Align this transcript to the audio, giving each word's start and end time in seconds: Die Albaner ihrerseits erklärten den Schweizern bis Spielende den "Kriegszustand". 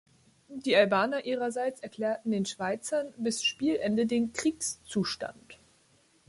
Die 0.47 0.75
Albaner 0.75 1.25
ihrerseits 1.25 1.79
erklärten 1.79 2.31
den 2.31 2.47
Schweizern 2.47 3.13
bis 3.17 3.43
Spielende 3.43 4.07
den 4.07 4.33
"Kriegszustand". 4.33 5.59